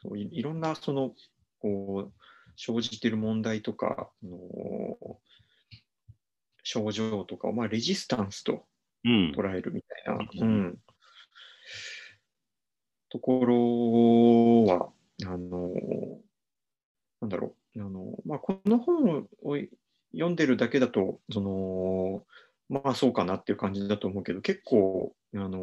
[0.02, 1.12] そういいろんな、その、
[1.58, 2.12] こう、
[2.56, 5.18] 生じている問題とか、あの
[6.62, 8.66] 症状とかを、まあ、レジスタンスと
[9.04, 9.32] うん。
[9.36, 10.78] 捉えるみたいな、ううんん、
[13.08, 14.92] ところは、
[15.24, 15.70] あの、
[17.20, 19.56] なんだろう、あの、まあ、この本を
[20.12, 22.26] 読んでるだけだと、その、
[22.68, 25.60] まあそうかなっていう感じだと思うけど、結構、あの、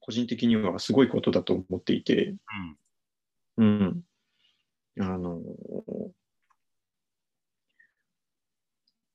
[0.00, 2.34] 個人的にはすごいことだと思っていて、
[3.58, 4.02] うん。
[4.98, 5.40] あの、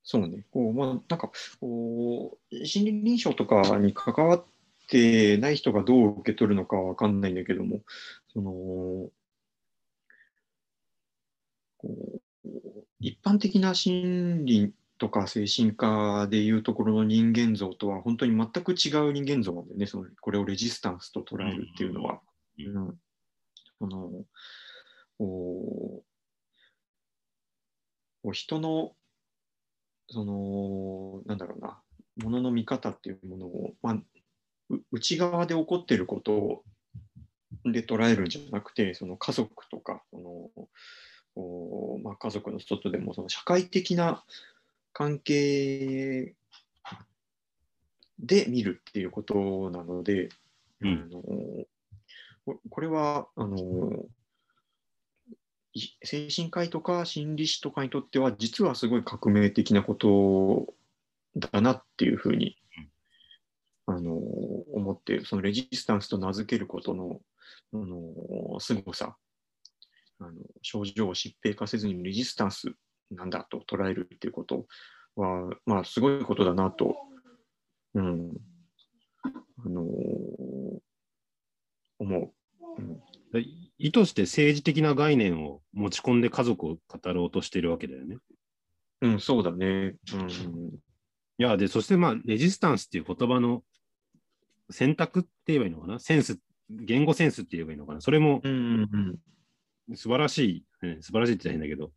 [0.04, 4.46] そうね、こう、まあ、なんか、こう、心理臨床とかに関わっ
[4.90, 7.82] てない人がどう受け取るのかはわかんないんだけども、
[8.34, 9.12] その、
[11.78, 12.50] こう、
[13.00, 22.22] 一般的な心理とか精神科でいうところの人間像とは本当に全く違う人間像なんだよね、そのこれをレジスタンスと捉えるっていうのは。
[22.60, 22.98] うんうん
[23.80, 24.12] その
[25.22, 26.04] こう
[28.24, 28.94] こう人の、
[30.10, 31.80] その、なんだろうな、
[32.24, 33.94] ものの見方っていうものを、まあ、
[34.70, 36.64] う内側で起こっていること
[37.66, 40.50] で捉えるんじゃなくて、その家族とか、その
[41.36, 44.24] こうまあ、家族の外でもその社会的な
[44.92, 46.34] 関係
[48.20, 50.30] で見るっていうことなので、
[50.82, 51.10] うん。
[51.12, 51.22] あの
[52.44, 54.21] ここれはあのい
[56.04, 60.74] 精神科医とか心理師とかにとっては実はすごい革命的なこと
[61.36, 62.58] だなっていうふうに、
[63.86, 67.20] あの思ってそのレジスタンスと名付けることの
[67.74, 69.16] あの凄さ
[70.20, 70.32] あの、
[70.62, 72.74] 症状を疾病化せずにレジスタンス
[73.10, 74.68] なんだと捉えるっていうこと
[75.16, 76.96] は、まあ、すごいことだなと、
[77.96, 78.32] うん、
[79.24, 79.82] あの
[82.00, 82.32] 思う。
[82.78, 83.02] うん
[83.84, 88.18] 意図して政治的な概念を持ち込んで家族を語ろうとしてるわけだよね。
[89.02, 89.96] うん、そうだね。
[90.14, 90.74] うん、い
[91.38, 93.64] や、で、そしてまあ、レジスタンスっていう言葉の
[94.70, 96.00] 選択って言えばいいのかな？
[96.00, 96.40] センス、
[96.70, 98.02] 言語センスって言えばいいのかな？
[98.02, 98.42] それも
[99.96, 101.92] 素晴らしい、ね、素晴らしいって言ったら変だけど、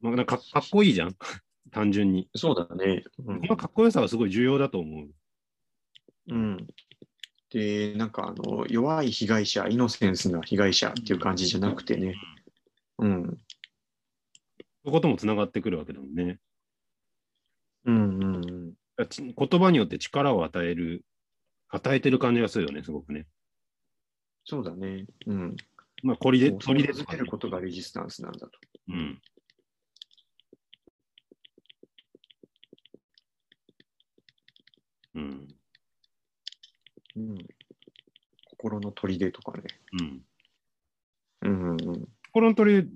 [0.00, 1.16] まあ、かかっこいいじゃん？
[1.72, 2.28] 単純に。
[2.36, 3.02] そうだね。
[3.18, 5.08] うん、このかっこよさはすごい重要だと思う。
[6.28, 6.66] うん。
[7.54, 12.16] で、なんかあの弱い被害者、イノセンスな被害者っていう感じじゃなくてね。
[12.98, 13.22] うん。
[13.22, 16.40] そういうこともつながってくるわけだもんね。
[17.84, 18.74] うんうんうん。
[18.98, 21.04] 言葉によって力を与える、
[21.68, 23.28] 与えてる感じがするよね、すごくね。
[24.44, 25.06] そうだね。
[25.28, 25.56] うん。
[26.02, 28.50] まあ、こりで、取りで続けることがレジスタンスなんだと。
[28.88, 28.96] うん。
[28.96, 29.22] うん。
[37.16, 37.38] うん、
[38.50, 39.64] 心の砦とかね。
[39.92, 40.24] うん。
[41.42, 42.08] うんうんうん。
[42.32, 42.88] 心の砦、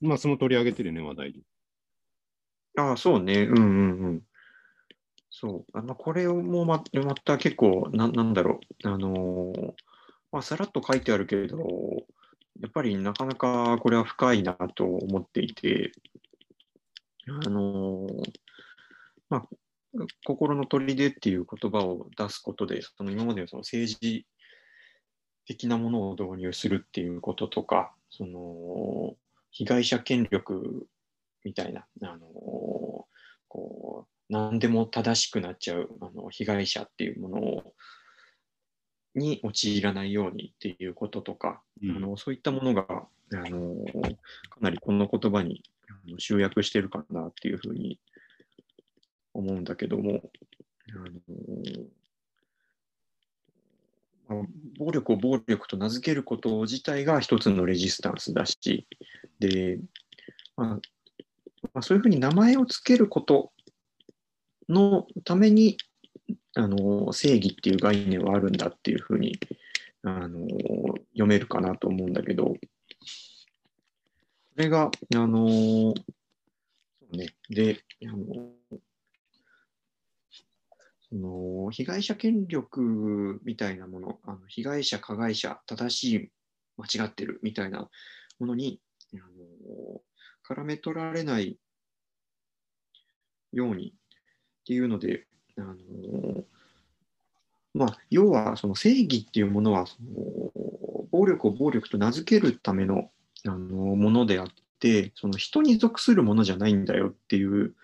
[0.00, 1.40] まあ、その取り上げてるね、話題で。
[2.76, 3.42] ああ、そうね。
[3.42, 3.64] うんうん
[4.00, 4.22] うん。
[5.30, 5.78] そう。
[5.78, 8.88] あのこれをもままた結構な、なんだろう。
[8.88, 9.72] あのー、
[10.32, 11.58] まあ、さらっと書いてあるけれど、
[12.60, 15.92] やっぱりなかなかこれは深いなと思っていて、
[17.28, 18.30] あのー、
[19.28, 19.48] まあ、
[20.24, 24.26] 心の砦っていう言葉を出すことで、その今までのその政治
[25.46, 29.14] 的なものを導入するっていうこととか、その
[29.50, 30.86] 被害者権力
[31.44, 32.26] みたいな、あの
[33.48, 37.74] こう何でも正しくなっちゃうあの被害者っていうものを
[39.14, 43.74] に陥らないようにっていうこととか、うん、あのそういったものがあの
[44.50, 45.62] かなりこの言葉に
[46.18, 47.98] 集約してるかなっていうふうに
[49.40, 50.22] 思うんだけども、
[54.28, 54.46] あの
[54.78, 58.86] 暴力を暴力と名付けること自体が一つのレジスタンスだし、
[59.38, 59.78] で、
[60.56, 60.80] まあ、ま
[61.74, 63.52] あ、そういうふうに名前を付けること
[64.68, 65.78] のために
[66.54, 69.38] あの正義っていう概念はあるんだっていうふうに
[70.02, 70.46] あの
[71.12, 72.56] 読めるかなと思うんだけど、こ
[74.56, 75.94] れが、あの
[77.12, 78.50] ね、で、あの
[81.10, 86.30] その被害者権力みたいなもの、あの被害者、加害者、正しい、
[86.76, 87.88] 間違ってるみたいな
[88.38, 88.80] ものに
[89.14, 90.00] あの
[90.48, 91.58] 絡め取られない
[93.52, 93.92] ようにっ
[94.64, 96.44] ていうので、あの
[97.74, 103.10] まあ、要はその正義っていうものはその暴力を暴力と名付けるための
[103.46, 104.46] あのものであっ
[104.80, 107.74] てその人に属するものじゃないんだよっていう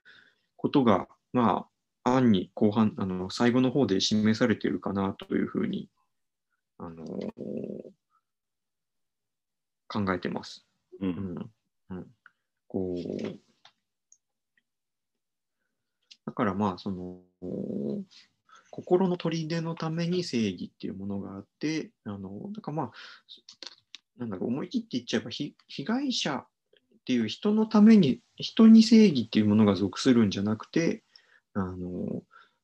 [0.56, 1.73] ことが、まあ、
[2.04, 5.88] 案に後半、あの最後の方で示されているかなというふうに、
[6.78, 7.24] あのー、
[9.88, 10.66] 考えてます。
[11.00, 11.34] うん、
[11.90, 12.06] うん、
[12.68, 13.38] こう
[16.26, 17.20] だからまあその
[18.70, 22.90] 心の砦のために正義っていうものがあってあのだからまあ
[24.18, 26.46] なんだろう思い切って言っちゃえば被害者っ
[27.04, 31.02] ていう人のために人に正義っていうものが属するんじゃなくて
[31.54, 32.22] あの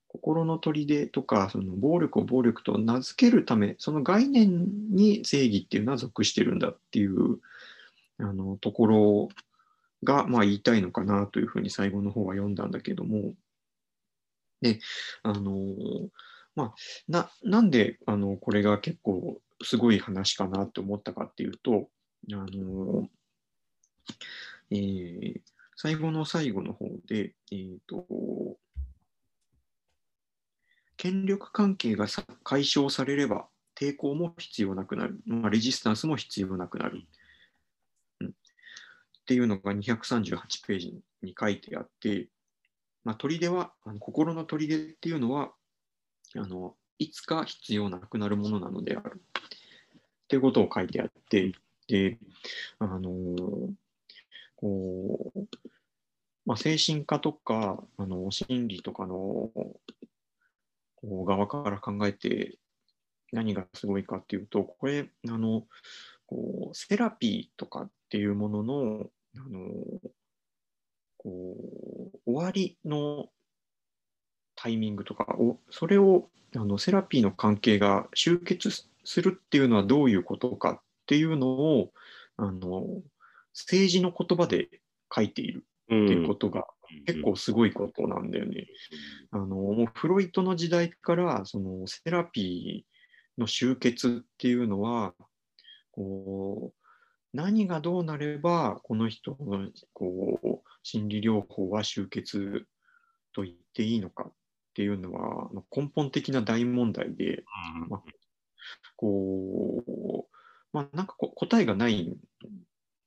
[0.08, 7.38] 心の砦とかその暴力を暴力と名付けるためその概念に正義っていうのは属してるんだっていう
[8.18, 9.28] あのところ
[10.02, 13.34] が、まあ、言いたいのかなというふうに最後の方は読んだんだけども。
[14.60, 14.78] で
[15.22, 15.54] あの
[16.54, 16.74] まあ、
[17.08, 21.88] ななんであのこれが結構すごい話かなと思ったかっていうと
[22.32, 23.08] あの、
[24.70, 25.40] えー、
[25.76, 28.04] 最後の最後の方で、えーと
[31.00, 32.06] 権力関係が
[32.44, 37.00] 解消されれば抵抗も必要なくなる、まあ、レジスタンスも必要なくなる、
[38.20, 38.32] うん、っ
[39.24, 40.36] ていうのが238
[40.66, 42.28] ページに書いてあって、
[43.02, 45.52] まあ、砦はあの心の砦っていうのは
[46.36, 49.22] あのいつか必要なくなるものなのである。
[49.32, 51.54] っていうことを書いてあって
[51.88, 52.18] で
[52.78, 53.10] あの、
[54.54, 55.40] こう
[56.44, 59.50] まあ、精神科とかあの心理とかの
[61.02, 62.58] こう側から考えて
[63.32, 65.64] 何がすごいかっていうと、これ、あの、
[66.26, 69.60] こうセラピーとかっていうものの、あの
[71.16, 71.54] こ
[72.24, 73.26] う終わりの
[74.56, 78.70] タイミングとかを、それをあのセラピーの関係が終結
[79.04, 81.92] するっていうのはどういうことかっていうのを
[82.36, 82.86] あの
[83.52, 84.68] 政治の言葉で
[85.14, 86.66] 書いているっていうことが
[87.06, 88.66] 結構すごいことなんだよね。
[89.30, 95.14] あのもうフロイトの時代からそのセラピーの集結っていうのは
[95.92, 96.80] こう
[97.32, 102.66] 何がどうなればこの人のこう心理療法は終結
[103.32, 104.32] と言っていいのかっ
[104.74, 107.44] ていうのは根本的な大問題で
[107.88, 108.02] まあ
[108.96, 110.36] こう
[110.72, 112.16] まあなんかこ答えがない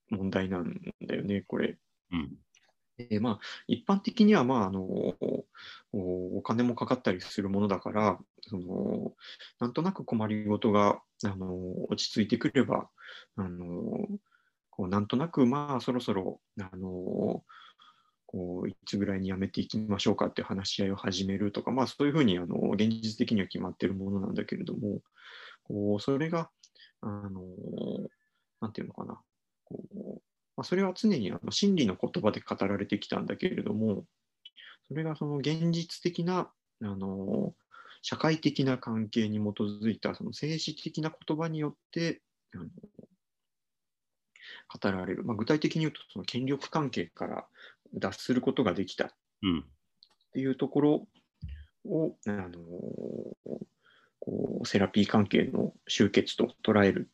[0.09, 1.77] 問題なんだよねこれ。
[2.11, 2.42] うん
[2.97, 4.83] でまあ、一般的には、まあ、あの
[5.93, 9.13] お金もかかったりするものだからその
[9.59, 11.47] なんとなく困りごとがあの
[11.89, 12.89] 落ち着いてくれば
[13.35, 14.07] あの
[14.69, 17.43] こうなんとなくまあそろそろあの
[18.27, 25.01] こういつぐらいにやめていきましょうかって話し合いを始めるとか、まあ、そういうふうにあの現実的には決まってるものなんだけれども
[25.63, 26.49] こうそれが
[27.01, 27.41] あの
[28.61, 29.19] なんていうのかな
[29.65, 30.21] こう
[30.55, 34.05] まあ、それは常にあの真理の言葉で語られてきたんだけれども、
[34.87, 36.51] それがその現実的な
[36.81, 37.53] あの
[38.01, 42.21] 社会的な関係に基づいたその政治的な言葉によって
[42.53, 42.65] あの
[44.81, 47.45] 語られる、まあ、具体的に言うとその権力関係から
[47.93, 49.05] 脱することができた。
[49.05, 49.09] っ
[49.43, 49.65] うん。
[50.33, 51.07] ていうところ
[51.85, 52.49] をあの
[54.19, 57.09] こうセラピー関係の終結と捉える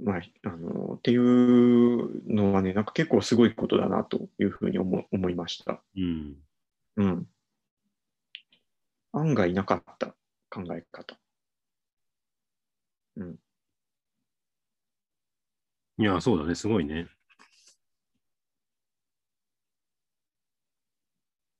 [0.00, 5.82] まあ、あのっていうのはね、なんか結構すごいことだなというふうに思思いました。
[5.96, 6.36] うん
[6.96, 7.26] うん。
[9.12, 10.14] 案外なかった
[10.50, 11.18] 考え方。
[13.16, 13.38] うん。
[15.98, 17.08] いや、そうだね、すごいね。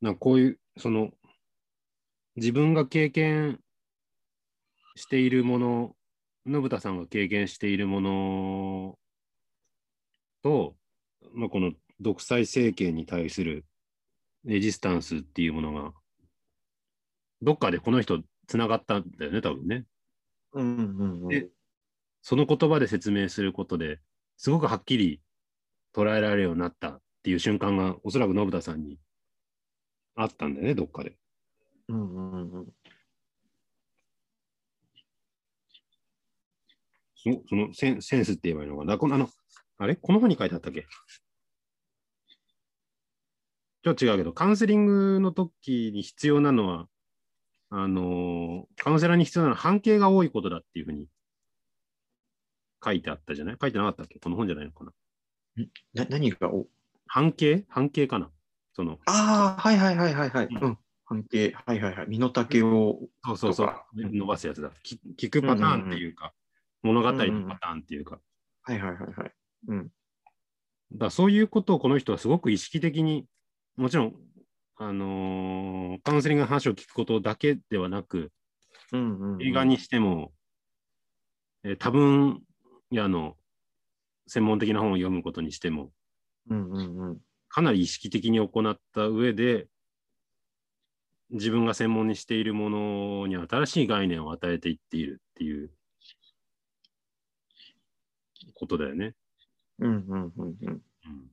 [0.01, 1.11] なんかこういう、その、
[2.37, 3.61] 自分が経験
[4.97, 5.97] しているもの、
[6.51, 8.99] 信田さんが経験しているもの
[10.43, 10.77] と、
[11.35, 13.67] まあ、この独裁政権に対する
[14.45, 15.93] レジスタンスっていうものが、
[17.43, 19.85] どっかでこの人つながったんだよね、多分ね。
[20.55, 21.29] うんうんうん。
[21.29, 21.49] で
[22.23, 24.01] その言葉で説明することで
[24.37, 25.21] すごくはっきり
[25.95, 28.99] 捉えられるようになったっていう瞬間がおそらく信田さんに
[30.15, 31.17] あったんだよね、どっかで。
[31.89, 32.67] うんうんうん。
[37.21, 38.97] そのそのセンセンスって言えばいいのかな？
[38.97, 39.29] このあの、
[39.79, 39.97] あれ？
[39.97, 40.87] この本に書いてあったっけ？
[43.83, 46.87] ちょっと違うけど、カウンセリングの時に必要なのは、
[47.71, 51.07] あのーカウンセラーに必要なのは半径が多いことだっていうふうに
[52.85, 53.57] 書いてあったじゃない？
[53.61, 54.19] 書いてなかったっけ？
[54.21, 54.93] この本じゃないのかな？
[55.95, 56.53] な何が？
[56.53, 56.67] お？
[57.07, 57.65] 半径？
[57.69, 58.31] 半径かな？
[58.75, 60.49] その、ああ、はいはいはいはいはい。
[60.51, 60.63] うん。
[60.63, 60.79] うん。
[61.07, 62.07] 関係、はいはいはい。
[62.09, 63.75] 身の丈を、そうそうそう。
[63.95, 64.71] 伸ばすやつだ。
[64.83, 66.33] き聞くパターンっていうか、
[66.83, 68.21] 物語のパターンっていうか、
[68.63, 69.33] はいはいはいはい。
[69.69, 69.89] うん。
[70.93, 73.27] だそういうことをこの人はすごく意識的に、
[73.77, 74.15] もちろん、
[74.77, 78.31] あのーカウンセリングの話を聞くことだけではなく、
[78.93, 79.43] うんうん、うん。
[79.43, 80.33] 映画にしても、
[81.65, 82.43] えー多分
[82.91, 83.37] やの
[84.27, 85.91] 専門的な本を読むことにしても、
[86.49, 87.19] うんうんうん。
[87.49, 89.67] かなり意識的に行った上で、
[91.31, 95.71] 自分が専門にしているものに新しい概念を与えていっているっていう
[98.55, 99.15] ことだよね。
[99.79, 100.69] うんうんうんうん。
[100.69, 101.31] うん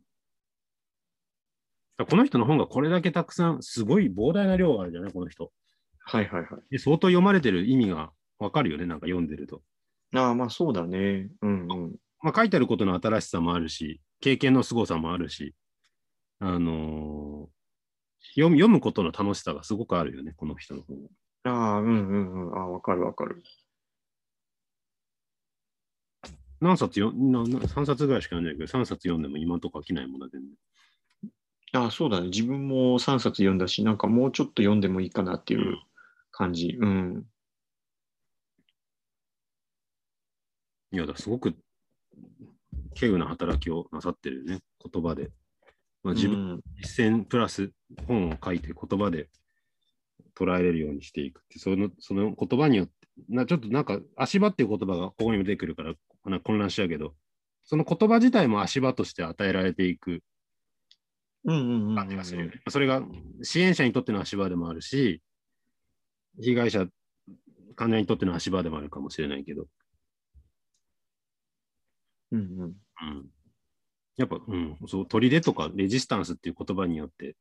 [2.10, 5.54] この人の本がこれだけたくさん、すごい膨大な量があるじゃない、この人。
[6.00, 6.62] はいはいはい。
[6.70, 9.62] で相当読まれてる意味がわかるよね、なんか読んでると。
[10.14, 11.30] ああ、まあそうだね。
[11.42, 11.96] うんうん。
[12.22, 15.56] まあ、書いてあることの新しさもあるし、経験の凄さもあるし、
[16.40, 17.56] あのー
[18.32, 20.98] 読む読むことの楽しさがすごくあるよね、この人の本。
[21.44, 22.58] ああ、うんうんうん。
[22.58, 23.42] ああ、わかるわかる。
[26.62, 30.52] 何冊よなな ?3 冊ぐらいしか読んでないけど、3冊読んでも今んとこ飽きないもんな、全然。
[31.82, 32.28] ああ、そうだね。
[32.28, 35.78] 自分も3冊読んだし、なんかもうちょっと読んでもいいかなっていう
[36.32, 36.78] 感じ。
[36.80, 37.26] うん。
[40.92, 41.56] いや、だすごく、
[42.96, 45.32] 稀有な働きをなさってるよね、言葉で。
[46.04, 47.72] まあ、自分、うん実践プラス
[48.08, 49.28] 本を書いて言葉で
[50.38, 52.94] 捉えれるようにしていくって、そのその言葉によって、
[53.28, 55.94] なちょっとなんか足場っていう言葉がここにも出てくるから
[56.30, 57.16] なんか混乱しちゃうけど、
[57.64, 60.22] その言葉自体も足場として与えられていく
[61.46, 62.62] 感じがするよね。
[62.70, 63.02] それが
[63.42, 65.22] 支援者にとっての足場でもあるし、
[66.42, 66.88] 被害者、
[67.76, 69.68] 患者にとっての足場でもあるかもしれないけど、
[72.32, 72.62] うんうん。
[72.62, 73.30] うん、
[74.18, 77.36] やっぱ、うん、そう、砦とかレジスタンスっていう言葉によって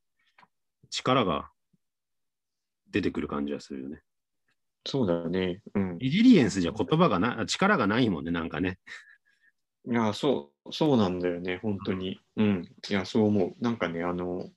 [0.91, 1.51] 力が
[2.91, 4.03] 出てくる感じがするよね。
[4.87, 5.63] そうだね。
[5.75, 5.99] うん。
[5.99, 8.79] レジリエンスじゃ言葉がな、力がないもんね、なんかね。
[9.87, 12.21] いや、そう、そうなんだよね、本当に。
[12.37, 12.69] うん。
[12.89, 13.55] いや、そう思う。
[13.61, 14.51] なんかね、あの、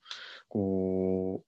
[0.48, 1.48] こう、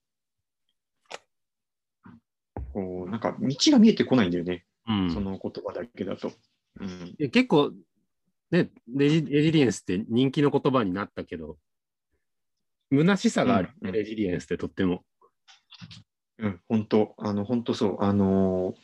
[2.73, 5.11] こう、なんか道が見えてこないんだよね、うん。
[5.13, 6.31] その言葉だけだと。
[6.79, 7.29] うん。
[7.31, 7.73] 結構、
[8.51, 11.57] ねレジ、レジリエンスって人気の言葉になったけど、
[12.91, 15.03] 虚しさがある、うんレジリエンスってとっても。
[16.39, 18.03] うん、本当、あの、本当そう。
[18.03, 18.75] あの、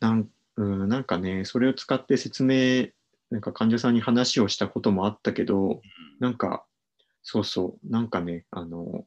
[0.00, 2.88] なん、うん、なんかね、それを使って説明、
[3.30, 5.82] なんか患者さんに話をしたこともあったけど、
[6.18, 6.64] なんか、
[7.22, 9.06] そうそう、なんかね、あの、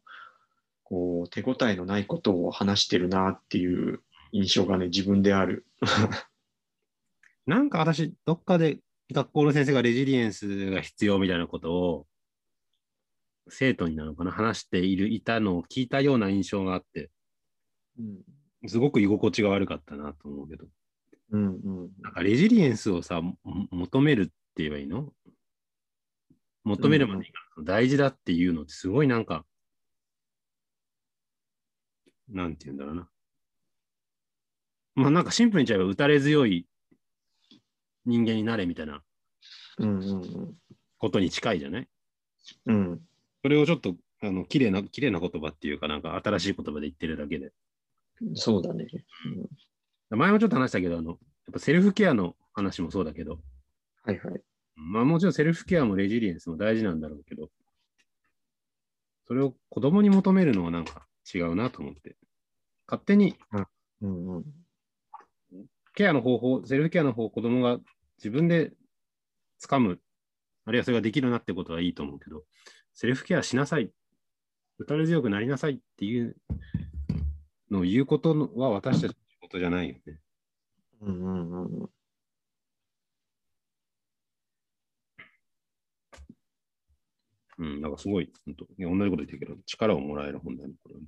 [0.84, 5.66] こう、手応えのないことを話してるなっていう印象がね、自分である。
[7.46, 8.80] なんか私、どっかで
[9.12, 12.08] 学校の先生がレジリエンスが必要みたいなことを、
[13.50, 17.10] 生徒になのかな、話している、いたのを聞いたような印象があって、うん、
[18.68, 20.66] すごく居心地が悪かったなと思うけど、
[21.32, 21.48] うん、う
[21.88, 21.90] ん。
[22.02, 25.14] なんかレジリエンスをさ、も求めるって言えばいいの？
[26.64, 29.46] 求めるまでいかない大事だっていうのってすごいなんか、
[32.30, 33.10] なんて言うんだろうな。
[34.96, 36.68] まあなんかシンプルに言っちゃえば打たれ強い
[38.06, 39.02] 人間になれみたいな
[40.98, 41.88] ことに近いじゃない？
[42.66, 42.76] うん。
[42.76, 43.02] うん、
[43.44, 47.52] それをちょっと、あの、綺麗な、綺麗な言葉っていうか、なんか新しい言葉で言ってるだけで。
[48.36, 48.88] そうだね。
[50.10, 51.18] 前もちょっと話したけど、あの、やっ
[51.54, 53.40] ぱセルフケアの話もそうだけど、
[54.04, 54.42] はいはい。
[54.76, 57.50] まあもちろんセルフケアもレジリエンスも大事なんだろうけど、
[59.26, 62.16] それを子供に求めるのはなんか違うなと思って。
[62.88, 63.36] 勝手に
[64.02, 64.46] うん、うん。
[65.94, 67.80] ケアの方法、セルフケアの方を子供が
[68.18, 68.72] 自分で
[69.62, 70.00] 掴む、
[70.66, 72.44] あるいはそれができるなってことはいいと思うけど、
[72.94, 73.92] セルフケアしなさい、
[74.80, 76.38] 打たれ強くなりなさいっていう
[77.72, 80.20] のを言うことのは私たちの仕事じゃないよね。
[81.02, 81.90] うん、うん、うん。
[87.60, 91.08] うん、なんかすごい、本当いや同じこと言ってるけど、力をもらえる本だね、これはね。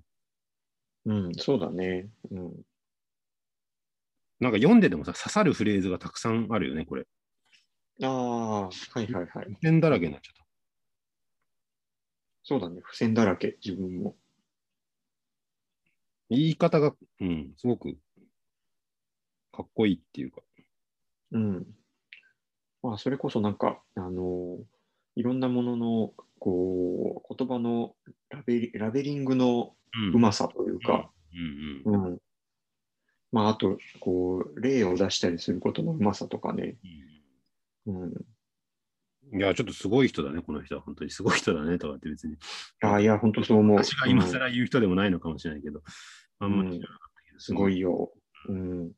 [1.06, 2.10] うん、そうだね。
[2.32, 2.54] うん。
[4.40, 7.06] なんか読んでてもさ、刺さるフレーズがたくさんあるよね、これ。
[8.02, 9.46] ああ、はいはいはい。
[9.50, 10.46] 付箋だらけになっちゃった。
[12.44, 12.78] そうだね。
[12.78, 14.16] 付箋だらけ、自分も。
[16.30, 17.98] 言い方が、うん、すごく
[19.52, 20.42] かっこいいっていうか。
[21.32, 21.68] うん。
[22.82, 24.58] まあ、それこそなんか、あの
[25.16, 27.94] いろんなものの、こう、言葉の
[28.30, 31.12] ラベリラベリングのうんうまさというか、
[31.86, 32.20] うんうんうん。
[33.32, 36.78] まあ、あと、こう、例を出したりすることのうまさとかね。
[37.86, 38.14] うん。
[39.32, 40.82] いや、ちょっとすごい人だね、この人は。
[40.82, 42.36] 本当にすごい人だね、とかって別に。
[42.82, 43.78] ああ、いや、本当そう思う。
[43.78, 45.82] 私が今うん更言う人でもないのかもしれないけど、
[46.40, 48.12] あんまり知らなかったけど、すごいよ。
[48.48, 48.92] うん。